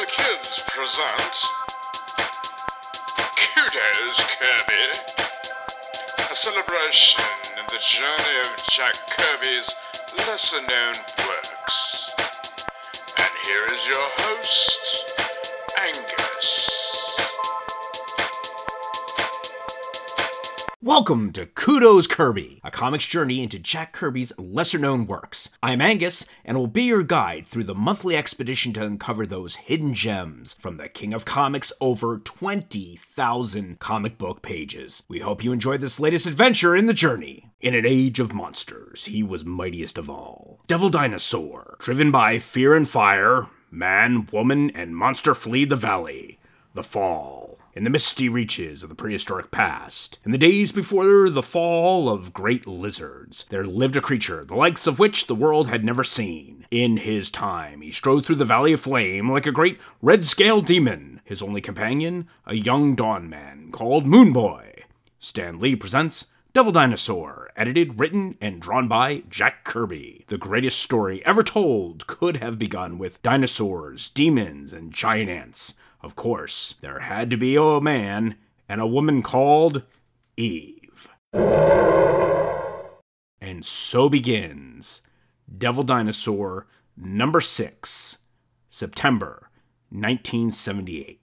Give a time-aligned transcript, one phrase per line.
[0.00, 1.36] the kids present
[3.36, 5.24] Kudos Kirby,
[6.30, 7.22] a celebration
[7.60, 9.74] of the journey of Jack Kirby's
[10.16, 10.94] lesser known
[11.28, 12.12] works.
[13.18, 14.99] And here is your host,
[20.90, 25.50] Welcome to Kudos Kirby, a comic's journey into Jack Kirby's lesser known works.
[25.62, 29.94] I'm Angus, and will be your guide through the monthly expedition to uncover those hidden
[29.94, 35.04] gems from the King of Comics' over 20,000 comic book pages.
[35.06, 37.52] We hope you enjoy this latest adventure in the journey.
[37.60, 40.58] In an age of monsters, he was mightiest of all.
[40.66, 46.40] Devil Dinosaur, driven by fear and fire, man, woman, and monster flee the valley.
[46.74, 47.49] The Fall.
[47.72, 52.32] In the misty reaches of the prehistoric past, in the days before the fall of
[52.32, 56.66] great lizards, there lived a creature, the likes of which the world had never seen.
[56.72, 60.66] In his time, he strode through the Valley of Flame like a great red scaled
[60.66, 64.82] demon, his only companion, a young dawn man called Moon Boy.
[65.20, 70.24] Stan Lee presents Devil Dinosaur, edited, written, and drawn by Jack Kirby.
[70.26, 75.74] The greatest story ever told could have begun with dinosaurs, demons, and giant ants.
[76.02, 78.36] Of course, there had to be a man
[78.68, 79.82] and a woman called
[80.36, 81.08] Eve.
[83.40, 85.02] And so begins
[85.58, 88.18] Devil Dinosaur number 6,
[88.68, 89.50] September
[89.90, 91.20] 1978.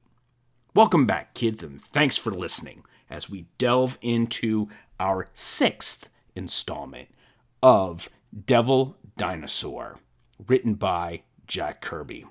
[0.75, 4.67] Welcome back, kids, and thanks for listening as we delve into
[4.99, 7.09] our sixth installment
[7.63, 8.09] of
[8.45, 9.97] Devil Dinosaur,
[10.47, 12.25] written by Jack Kirby.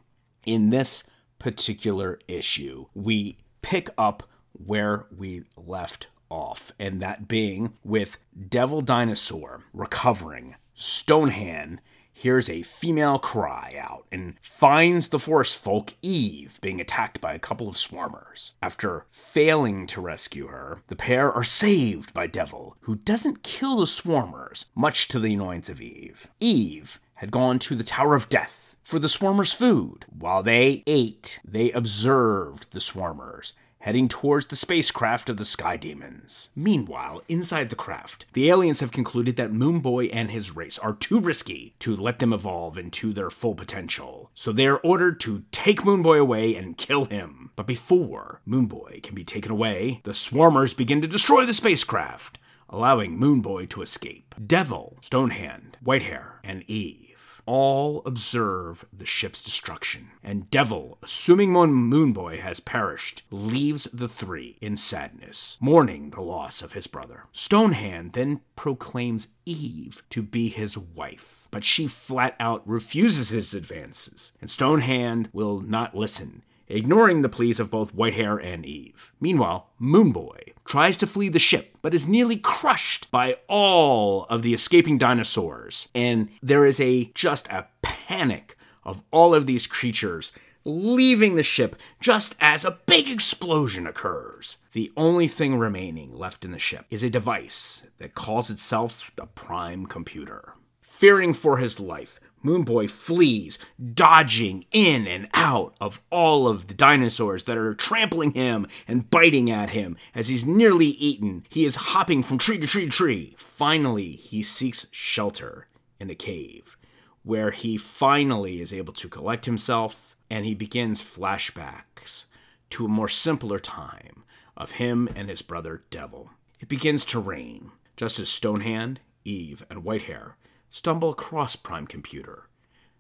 [0.45, 1.03] In this
[1.39, 9.65] particular issue, we pick up where we left off, and that being with Devil Dinosaur
[9.73, 10.57] recovering.
[10.75, 11.81] Stonehand
[12.13, 17.39] hears a female cry out and finds the forest folk Eve being attacked by a
[17.39, 18.53] couple of swarmers.
[18.63, 23.85] After failing to rescue her, the pair are saved by Devil, who doesn't kill the
[23.85, 26.29] swarmers, much to the annoyance of Eve.
[26.41, 30.05] Eve had gone to the Tower of Death for the swarmers' food.
[30.17, 36.51] While they ate, they observed the swarmers heading towards the spacecraft of the Sky Demons.
[36.57, 41.21] Meanwhile, inside the craft, the aliens have concluded that Moonboy and his race are too
[41.21, 44.31] risky to let them evolve into their full potential.
[44.35, 47.51] So they are ordered to take Moonboy away and kill him.
[47.55, 52.39] But before Moonboy can be taken away, the swarmers begin to destroy the spacecraft,
[52.69, 54.35] allowing Moonboy to escape.
[54.45, 57.06] Devil, Stonehand, Whitehair, and Eve
[57.47, 64.59] all observe the ship's destruction, and Devil, assuming Moon Moonboy has perished, leaves the three
[64.61, 67.25] in sadness, mourning the loss of his brother.
[67.33, 74.33] Stonehand then proclaims Eve to be his wife, but she flat out refuses his advances,
[74.41, 79.13] and Stonehand will not listen ignoring the pleas of both Whitehair and Eve.
[79.21, 84.55] Meanwhile, Moonboy tries to flee the ship, but is nearly crushed by all of the
[84.55, 85.89] escaping dinosaurs.
[85.95, 90.33] And there is a just a panic of all of these creatures
[90.67, 94.59] leaving the ship just as a big explosion occurs.
[94.73, 99.27] The only thing remaining left in the ship is a device that calls itself the
[99.27, 100.55] Prime Computer.
[100.97, 103.59] Fearing for his life, Moonboy flees,
[103.93, 109.51] dodging in and out of all of the dinosaurs that are trampling him and biting
[109.51, 109.99] at him.
[110.15, 113.35] As he's nearly eaten, he is hopping from tree to tree to tree.
[113.37, 115.67] Finally, he seeks shelter
[116.01, 116.79] in a cave,
[117.25, 122.25] where he finally is able to collect himself and he begins flashbacks
[122.71, 124.25] to a more simpler time
[124.57, 126.31] of him and his brother Devil.
[126.59, 130.37] It begins to rain, just as Stonehand, Eve, and Whitehair
[130.71, 132.49] stumble across Prime Computer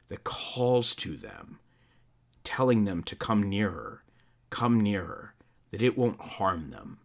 [0.08, 1.58] that calls to them,
[2.44, 4.02] telling them to come nearer,
[4.50, 5.34] come nearer,
[5.70, 6.98] that it won't harm them.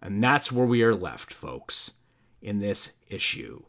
[0.00, 1.92] And that's where we are left, folks,
[2.40, 3.62] in this issue.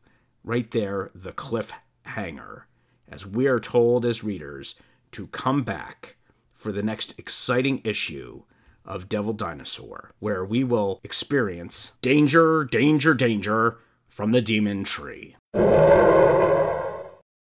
[0.43, 2.63] Right there, the cliffhanger,
[3.07, 4.75] as we are told as readers
[5.11, 6.15] to come back
[6.53, 8.43] for the next exciting issue
[8.85, 13.77] of Devil Dinosaur, where we will experience danger, danger, danger
[14.09, 15.35] from the demon tree.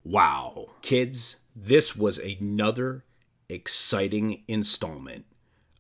[0.06, 0.68] Wow.
[0.84, 3.04] Kids, this was another
[3.50, 5.26] exciting installment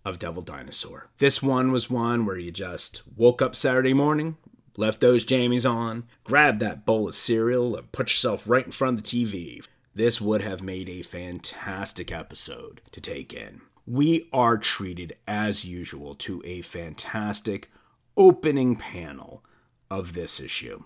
[0.03, 1.09] of Devil Dinosaur.
[1.19, 4.37] This one was one where you just woke up Saturday morning,
[4.77, 8.97] left those jammies on, grabbed that bowl of cereal, and put yourself right in front
[8.97, 9.63] of the TV.
[9.93, 13.61] This would have made a fantastic episode to take in.
[13.85, 17.71] We are treated as usual to a fantastic
[18.17, 19.43] opening panel
[19.91, 20.83] of this issue.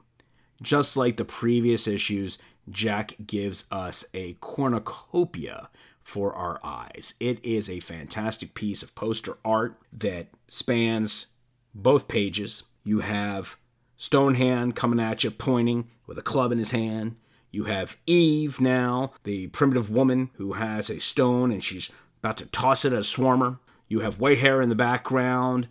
[0.62, 2.38] Just like the previous issues,
[2.70, 5.70] Jack gives us a cornucopia
[6.04, 7.14] for our eyes.
[7.20, 11.28] It is a fantastic piece of poster art that spans
[11.74, 12.64] both pages.
[12.84, 13.58] You have
[13.98, 17.16] Stonehand coming at you, pointing with a club in his hand.
[17.52, 22.46] You have Eve now, the primitive woman who has a stone and she's about to
[22.48, 23.60] toss it at a swarmer.
[23.88, 25.68] You have Whitehair in the background,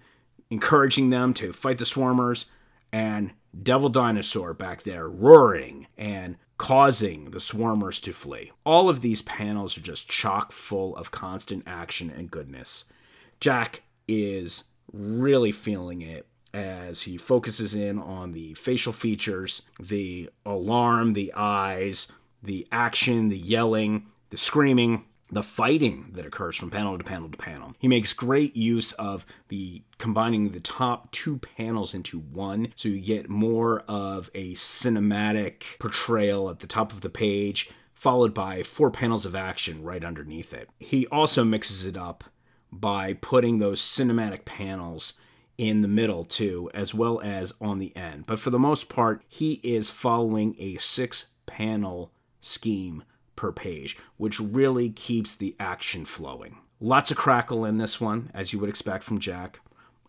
[0.50, 2.46] encouraging them to fight the swarmers,
[2.93, 8.52] and Devil Dinosaur back there roaring and causing the swarmers to flee.
[8.64, 12.84] All of these panels are just chock full of constant action and goodness.
[13.40, 21.12] Jack is really feeling it as he focuses in on the facial features, the alarm,
[21.12, 22.08] the eyes,
[22.42, 27.36] the action, the yelling, the screaming, the fighting that occurs from panel to panel to
[27.36, 27.75] panel.
[27.78, 33.00] He makes great use of the combining the top two panels into one so you
[33.00, 38.92] get more of a cinematic portrayal at the top of the page followed by four
[38.92, 40.70] panels of action right underneath it.
[40.78, 42.25] He also mixes it up
[42.70, 45.14] by putting those cinematic panels
[45.56, 48.25] in the middle too, as well as on the end.
[48.26, 53.02] But for the most part, he is following a six panel scheme
[53.38, 56.58] per page, which really keeps the action flowing.
[56.81, 59.61] Lots of crackle in this one, as you would expect from Jack.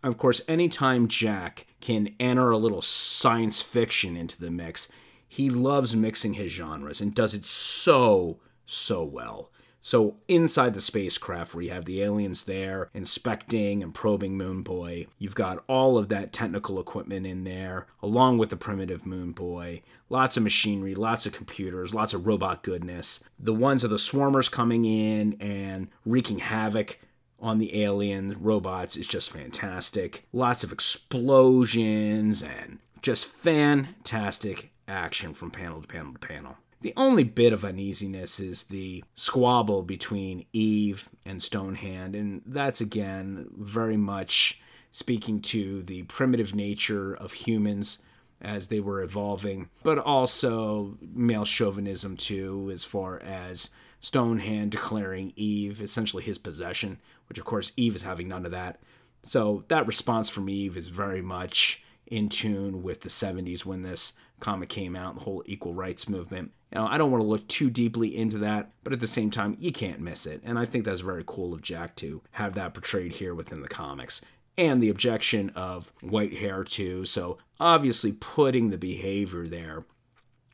[0.03, 4.87] Of course, anytime Jack can enter a little science fiction into the mix,
[5.27, 9.51] he loves mixing his genres and does it so, so well.
[9.81, 15.07] So inside the spacecraft, where you have the aliens there inspecting and probing Moon Boy,
[15.17, 19.81] you've got all of that technical equipment in there, along with the primitive Moon Boy.
[20.09, 23.23] Lots of machinery, lots of computers, lots of robot goodness.
[23.39, 26.99] The ones of the swarmers coming in and wreaking havoc
[27.39, 30.27] on the alien robots is just fantastic.
[30.33, 36.57] Lots of explosions and just fantastic action from panel to panel to panel.
[36.81, 43.47] The only bit of uneasiness is the squabble between Eve and Stonehand, and that's again
[43.57, 44.61] very much
[44.91, 47.99] speaking to the primitive nature of humans
[48.41, 55.81] as they were evolving, but also male chauvinism too, as far as Stonehand declaring Eve
[55.81, 58.79] essentially his possession, which of course Eve is having none of that.
[59.23, 64.13] So that response from Eve is very much in tune with the 70s when this
[64.39, 66.51] comic came out, the whole equal rights movement.
[66.71, 69.31] You know, I don't want to look too deeply into that, but at the same
[69.31, 70.41] time, you can't miss it.
[70.43, 73.67] And I think that's very cool of Jack to have that portrayed here within the
[73.67, 74.21] comics.
[74.57, 77.05] And the objection of Whitehair, too.
[77.05, 79.85] So obviously, putting the behavior there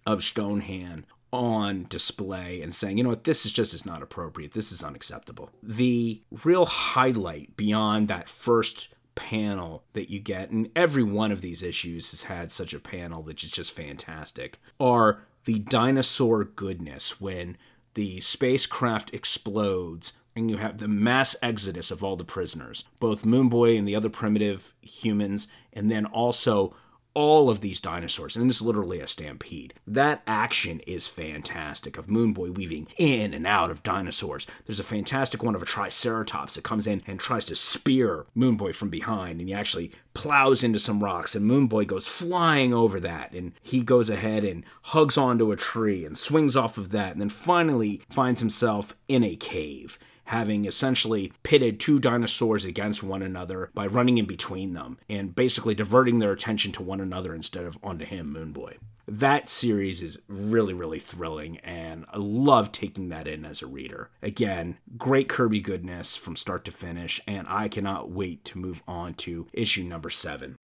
[0.06, 4.54] of Stonehand on display and saying, you know what, this is just is not appropriate.
[4.54, 5.50] This is unacceptable.
[5.62, 11.64] The real highlight beyond that first panel that you get, and every one of these
[11.64, 17.58] issues has had such a panel that is just fantastic, are the dinosaur goodness when
[17.94, 23.78] the spacecraft explodes and you have the mass exodus of all the prisoners, both Moonboy
[23.78, 26.76] and the other primitive humans, and then also
[27.16, 29.74] all of these dinosaurs, and it's literally a stampede.
[29.88, 34.46] That action is fantastic of Moonboy weaving in and out of dinosaurs.
[34.66, 38.76] There's a fantastic one of a Triceratops that comes in and tries to spear Moonboy
[38.76, 43.32] from behind, and he actually plows into some rocks, and Moonboy goes flying over that,
[43.32, 47.22] and he goes ahead and hugs onto a tree and swings off of that, and
[47.22, 53.70] then finally finds himself in a cave having essentially pitted two dinosaurs against one another
[53.74, 57.78] by running in between them and basically diverting their attention to one another instead of
[57.84, 58.76] onto him, Moonboy.
[59.08, 64.10] That series is really, really thrilling, and I love taking that in as a reader.
[64.24, 69.14] Again, great Kirby goodness from start to finish, and I cannot wait to move on
[69.16, 70.56] to issue number seven.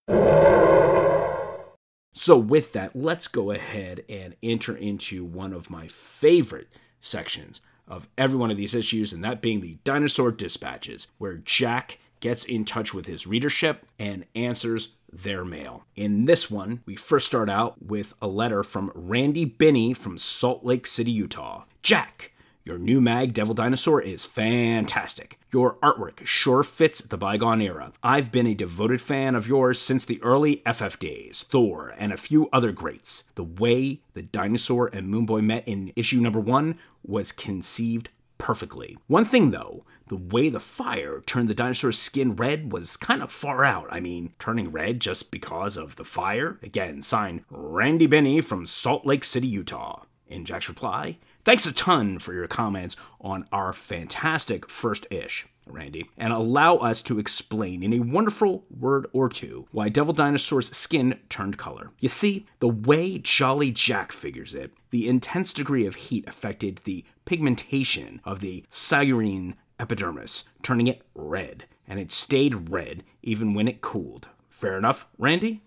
[2.14, 6.68] So, with that, let's go ahead and enter into one of my favorite
[7.00, 7.60] sections
[7.92, 12.44] of every one of these issues, and that being the Dinosaur Dispatches, where Jack gets
[12.44, 15.84] in touch with his readership and answers their mail.
[15.94, 20.64] In this one, we first start out with a letter from Randy Binney from Salt
[20.64, 21.64] Lake City, Utah.
[21.82, 22.31] Jack,
[22.64, 25.38] your new mag, Devil Dinosaur, is fantastic.
[25.52, 27.92] Your artwork sure fits the bygone era.
[28.02, 32.16] I've been a devoted fan of yours since the early FF days, Thor, and a
[32.16, 33.24] few other greats.
[33.34, 38.96] The way the dinosaur and Moonboy met in issue number one was conceived perfectly.
[39.06, 43.32] One thing though, the way the fire turned the dinosaur's skin red was kind of
[43.32, 43.86] far out.
[43.90, 46.58] I mean, turning red just because of the fire?
[46.62, 50.04] Again, signed Randy Binney from Salt Lake City, Utah.
[50.28, 55.46] In Jack's reply, Thanks a ton for your comments on our fantastic first ish.
[55.66, 60.76] Randy, and allow us to explain in a wonderful word or two why Devil Dinosaur's
[60.76, 61.92] skin turned color.
[62.00, 67.04] You see, the way Jolly Jack figures it, the intense degree of heat affected the
[67.24, 73.80] pigmentation of the saurine epidermis, turning it red, and it stayed red even when it
[73.80, 74.28] cooled.
[74.48, 75.62] Fair enough, Randy?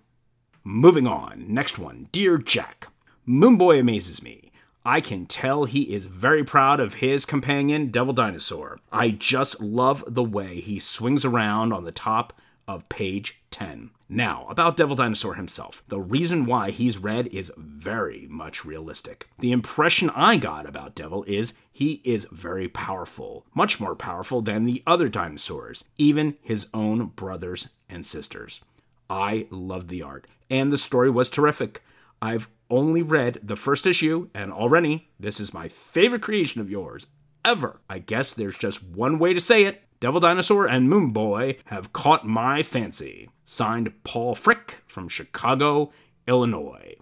[0.63, 2.89] Moving on, next one Dear Jack,
[3.27, 4.51] Moonboy amazes me.
[4.85, 8.79] I can tell he is very proud of his companion, Devil Dinosaur.
[8.91, 12.33] I just love the way he swings around on the top
[12.67, 13.89] of page 10.
[14.07, 15.83] Now, about Devil Dinosaur himself.
[15.87, 19.27] The reason why he's red is very much realistic.
[19.39, 24.65] The impression I got about Devil is he is very powerful, much more powerful than
[24.65, 28.61] the other dinosaurs, even his own brothers and sisters.
[29.09, 31.81] I loved the art, and the story was terrific.
[32.21, 37.07] I've only read the first issue, and already this is my favorite creation of yours
[37.43, 37.81] ever.
[37.89, 39.83] I guess there's just one way to say it.
[39.99, 43.29] Devil Dinosaur and Moon Boy have caught my fancy.
[43.45, 45.91] Signed Paul Frick from Chicago,
[46.27, 46.95] Illinois.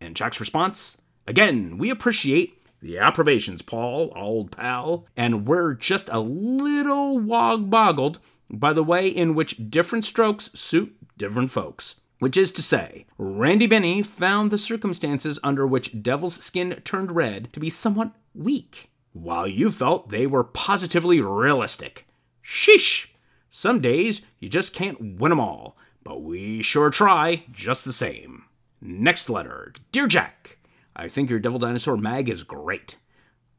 [0.00, 1.00] And Jack's response?
[1.26, 8.18] Again, we appreciate the approbations, Paul, old pal, and we're just a little wog boggled
[8.50, 12.00] by the way in which different strokes suit different folks.
[12.18, 17.52] Which is to say, Randy Benny found the circumstances under which Devil's skin turned red
[17.52, 22.06] to be somewhat weak, while you felt they were positively realistic.
[22.42, 23.06] Sheesh!
[23.50, 28.44] Some days you just can't win 'em all, but we sure try just the same.
[28.80, 30.58] Next letter Dear Jack,
[30.96, 32.96] I think your Devil Dinosaur mag is great.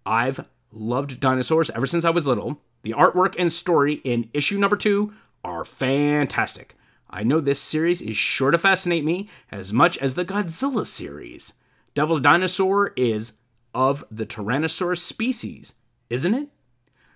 [0.06, 2.62] I've loved dinosaurs ever since I was little.
[2.84, 6.76] The artwork and story in issue number two are fantastic.
[7.16, 11.54] I know this series is sure to fascinate me as much as the Godzilla series.
[11.94, 13.38] Devil's Dinosaur is
[13.74, 15.76] of the Tyrannosaurus species,
[16.10, 16.50] isn't it?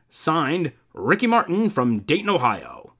[0.09, 2.93] Signed, Ricky Martin from Dayton, Ohio.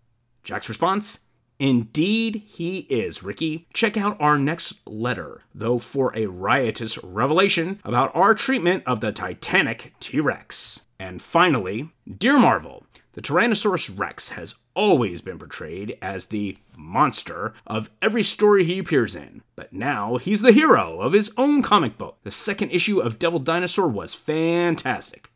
[0.44, 1.22] Jack's response?
[1.58, 3.65] Indeed, he is, Ricky.
[3.74, 9.13] Check out our next letter, though, for a riotous revelation about our treatment of the
[9.13, 10.82] Titanic T Rex.
[11.00, 17.90] And finally, Dear Marvel, the Tyrannosaurus Rex has always been portrayed as the monster of
[18.02, 22.18] every story he appears in, but now he's the hero of his own comic book.
[22.24, 25.32] The second issue of Devil Dinosaur was fantastic.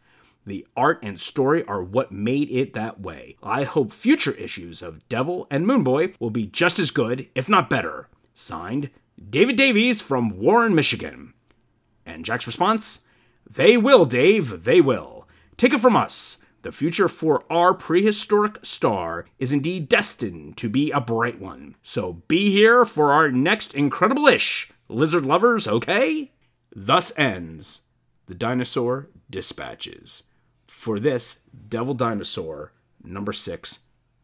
[0.45, 3.35] The art and story are what made it that way.
[3.43, 7.69] I hope future issues of Devil and Moonboy will be just as good, if not
[7.69, 8.07] better.
[8.33, 8.91] Signed,
[9.29, 11.33] David Davies from Warren, Michigan.
[12.05, 13.01] And Jack's response?
[13.49, 15.27] They will, Dave, they will.
[15.57, 16.37] Take it from us.
[16.63, 21.75] The future for our prehistoric star is indeed destined to be a bright one.
[21.83, 26.31] So be here for our next incredible ish, lizard lovers, okay?
[26.73, 27.81] Thus ends
[28.27, 30.23] the Dinosaur Dispatches
[30.65, 32.71] for this Devil Dinosaur
[33.03, 33.79] number six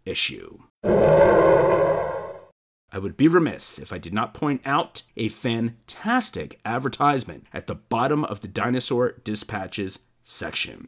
[0.05, 0.60] issue.
[0.86, 7.75] I would be remiss if I did not point out a fantastic advertisement at the
[7.75, 10.88] bottom of the Dinosaur Dispatches section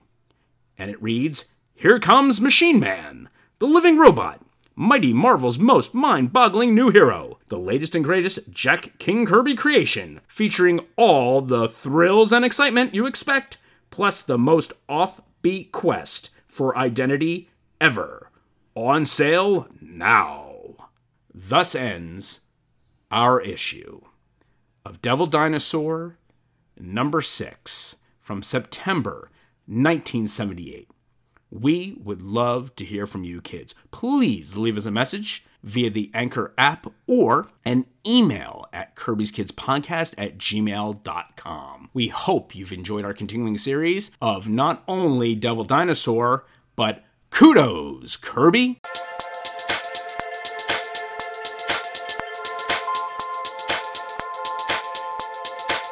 [0.82, 1.46] and it reads
[1.76, 4.42] Here comes Machine Man, the living robot,
[4.76, 10.22] Mighty Marvel's most mind boggling new hero, the latest and greatest Jack King Kirby creation,
[10.28, 13.58] featuring all the thrills and excitement you expect,
[13.92, 18.32] plus the most offbeat quest for identity ever.
[18.74, 20.90] On sale now.
[21.32, 22.40] Thus ends
[23.12, 24.02] our issue
[24.84, 26.18] of Devil Dinosaur
[26.80, 29.30] number 6 from September
[29.72, 30.90] 1978.
[31.50, 33.74] We would love to hear from you kids.
[33.92, 39.52] Please leave us a message via the Anchor app or an email at Kirby's Kids
[39.52, 41.90] Podcast at gmail.com.
[41.94, 48.82] We hope you've enjoyed our continuing series of not only Devil Dinosaur, but kudos, Kirby!